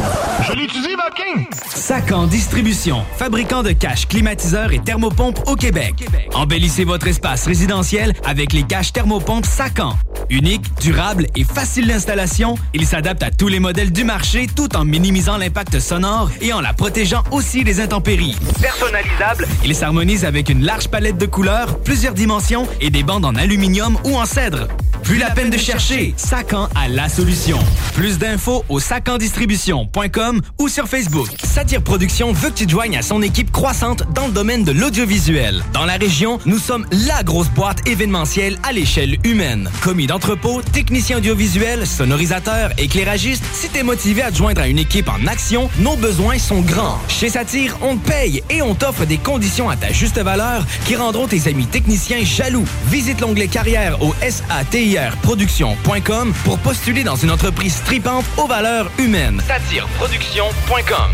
[0.49, 1.47] Je l'utilise, VapKing.
[1.75, 5.95] Sacan Distribution, fabricant de caches, climatiseurs et thermopompes au Québec.
[6.35, 9.95] Embellissez votre espace résidentiel avec les caches thermopompes Sacan.
[10.31, 14.85] Unique, durable et facile d'installation, il s'adapte à tous les modèles du marché tout en
[14.85, 18.37] minimisant l'impact sonore et en la protégeant aussi des intempéries.
[18.79, 23.35] Personnalisable, il s'harmonise avec une large palette de couleurs, plusieurs dimensions et des bandes en
[23.35, 24.69] aluminium ou en cèdre.
[25.03, 27.59] Plus la peine de chercher, Sacan a la solution.
[27.95, 31.29] Plus d'infos au sacandistribution.com ou sur Facebook.
[31.43, 34.73] Satire Production veut que tu te joignes à son équipe croissante dans le domaine de
[34.73, 35.65] l'audiovisuel.
[35.73, 39.71] Dans la région, nous sommes la grosse boîte événementielle à l'échelle humaine.
[39.83, 45.09] Commis d'entrepôt, technicien audiovisuel, sonorisateur, éclairagiste, si t'es motivé à te joindre à une équipe
[45.09, 46.99] en action, nos besoins sont grands.
[47.09, 50.97] Chez Satire, on te paye et on t'offre des conditions à ta juste valeur qui
[50.97, 52.65] rendront tes amis techniciens jaloux.
[52.87, 59.41] Visite l'onglet carrière au satirproduction.com pour postuler dans une entreprise tripante aux valeurs humaines.
[59.47, 61.11] Satireproduction.com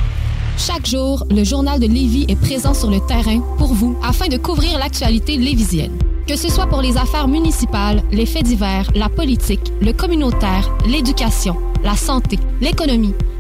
[0.57, 4.37] Chaque jour, le journal de Lévis est présent sur le terrain pour vous afin de
[4.37, 5.99] couvrir l'actualité lévisienne.
[6.27, 11.57] Que ce soit pour les affaires municipales, les faits divers, la politique, le communautaire, l'éducation,
[11.83, 13.13] la santé, l'économie,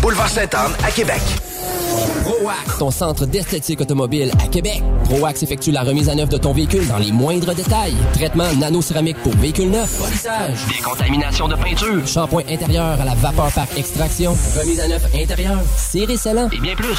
[0.00, 1.20] Boulevard Sainte-Anne à Québec.
[2.24, 4.82] ProAx, ton centre d'esthétique automobile à Québec.
[5.04, 7.94] ProAx effectue la remise à neuf de ton véhicule dans les moindres détails.
[8.14, 13.66] Traitement nano-céramique pour véhicule neuf, polissage, décontamination de peinture, shampoing intérieur à la vapeur par
[13.76, 16.98] extraction, remise à neuf intérieure, serré scellant et bien plus.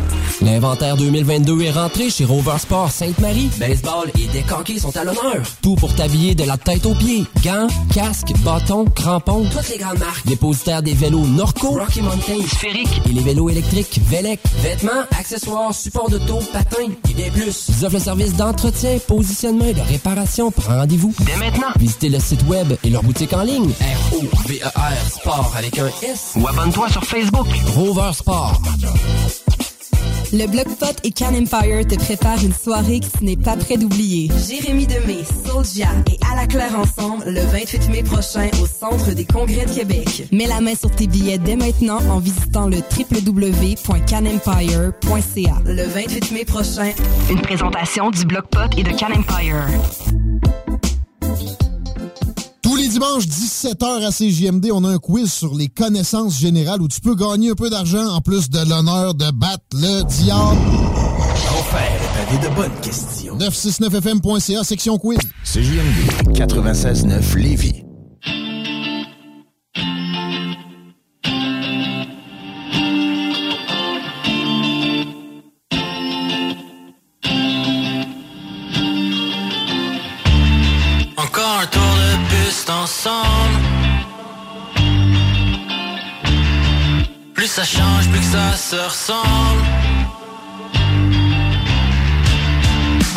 [0.41, 3.51] L'inventaire 2022 est rentré chez Rover Sport Sainte-Marie.
[3.59, 5.41] Baseball et décanqués sont à l'honneur.
[5.61, 7.25] Tout pour t'habiller de la tête aux pieds.
[7.43, 9.45] Gants, casques, bâtons, crampons.
[9.51, 10.25] Toutes les grandes marques.
[10.25, 14.39] Dépositaire des vélos Norco, Rocky Mountain, Sphérique et les vélos électriques Velec.
[14.63, 17.67] Vêtements, accessoires, supports de taux, patins et bien plus.
[17.69, 20.49] Ils offrent le service d'entretien, positionnement et de réparation.
[20.49, 21.67] Prends rendez-vous dès maintenant.
[21.77, 23.69] Visitez le site web et leur boutique en ligne.
[23.69, 26.33] R-O-V-E-R Sport avec un S.
[26.35, 27.47] Ou abonne-toi sur Facebook.
[27.75, 28.59] Rover Sport.
[30.33, 33.75] Le Bloc Pot et Can Empire te préparent une soirée que tu n'es pas prêt
[33.75, 34.31] d'oublier.
[34.47, 39.25] Jérémy Demé, Soulja et À la Claire ensemble le 28 mai prochain au Centre des
[39.25, 40.29] Congrès de Québec.
[40.31, 45.53] Mets la main sur tes billets dès maintenant en visitant le www.canempire.ca.
[45.65, 46.93] Le 28 mai prochain,
[47.29, 49.67] Une présentation du Bloc Pot et de Can Empire.
[53.01, 57.15] Dimanches, 17h à CJMD, on a un quiz sur les connaissances générales où tu peux
[57.15, 60.59] gagner un peu d'argent en plus de l'honneur de battre le diable.
[61.57, 61.99] Enfer,
[62.29, 63.35] avait de bonnes questions.
[63.39, 65.17] 969fm.ca, section quiz.
[65.43, 67.83] CJMD 96.9 Lévis.
[88.21, 89.65] Que ça se ressemble.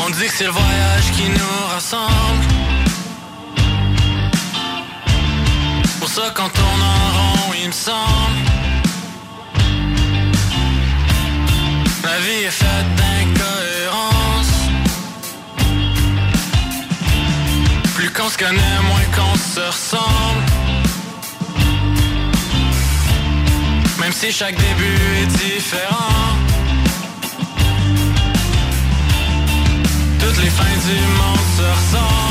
[0.05, 2.44] On dit que c'est le voyage qui nous rassemble.
[6.01, 8.40] Pour ça quand on en rond, il me semble.
[12.05, 14.56] La vie est faite d'incohérences.
[17.94, 20.64] Plus qu'on se connaît, moins qu'on se ressemble.
[24.25, 26.39] Si chaque début est différent.
[30.19, 32.24] Toutes les fins du monde se ressemblent.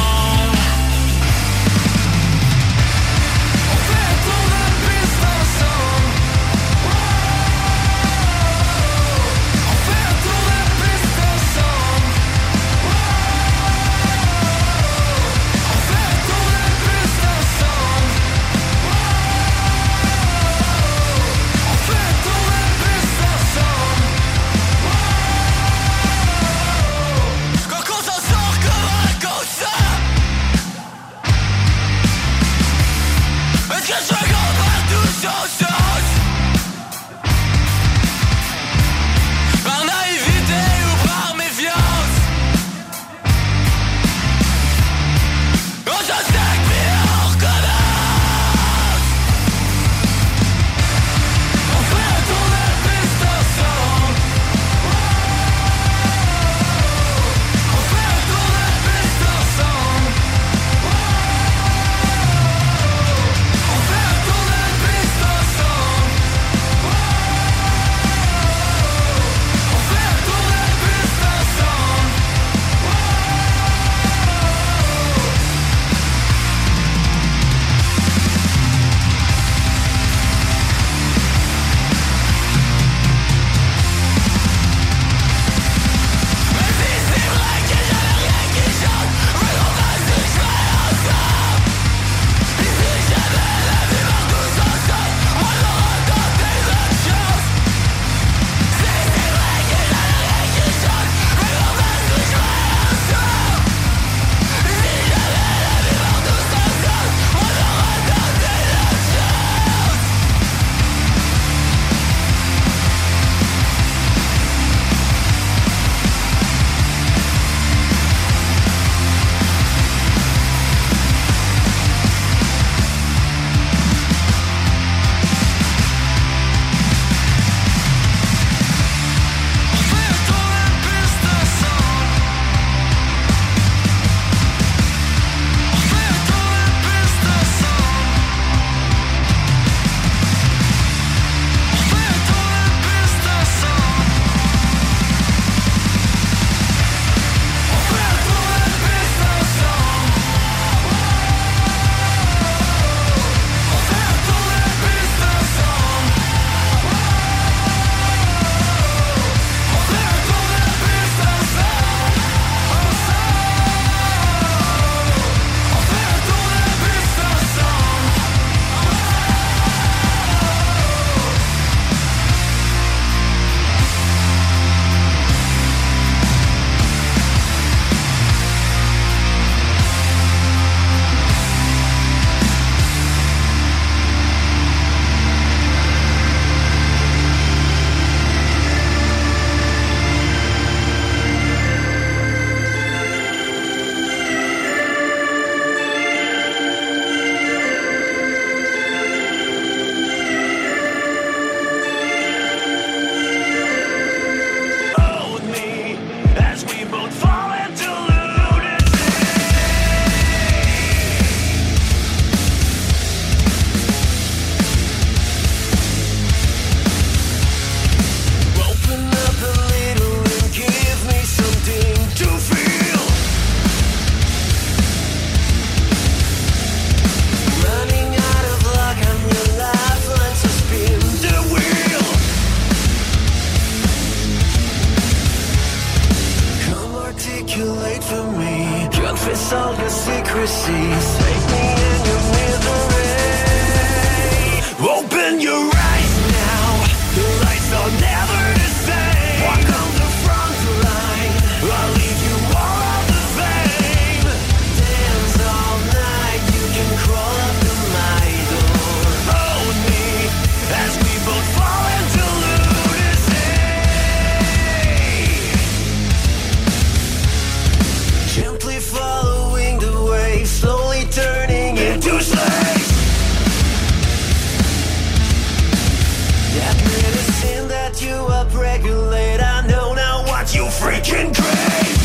[277.94, 279.40] what you upregulate.
[279.40, 281.98] I know now what you freaking crave.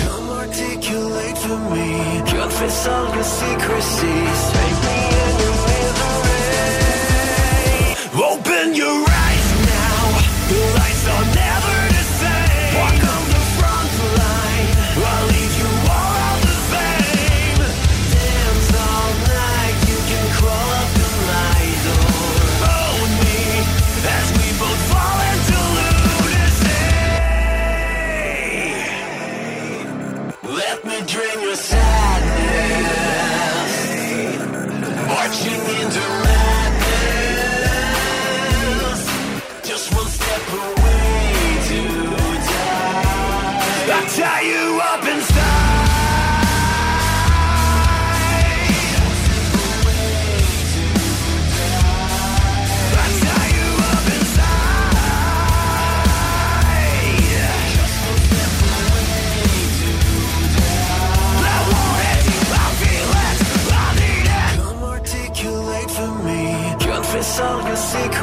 [0.00, 2.22] Come articulate for me.
[2.26, 4.50] Confess all your secrecies.
[4.56, 6.24] Take me in your misery.
[8.32, 9.05] Open your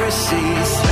[0.03, 0.82] democracies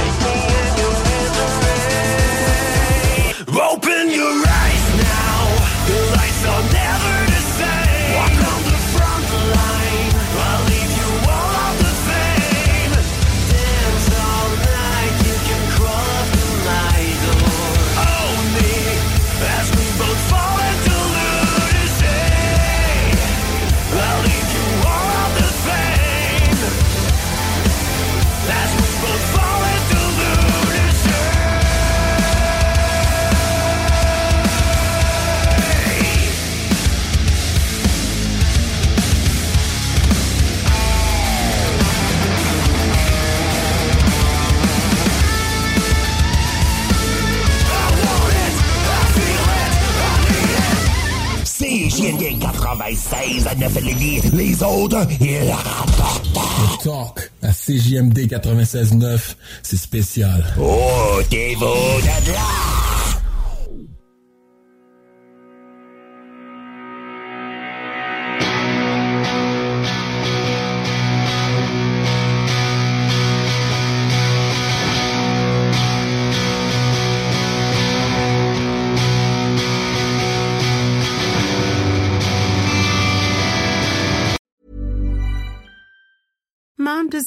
[53.11, 54.21] 96 à 9 Lévis.
[54.33, 56.29] Les autres, ils rapportent.
[56.33, 60.43] Le talk à CJMD 96.9, c'est spécial.
[60.57, 62.60] Oh, t'es beau de là!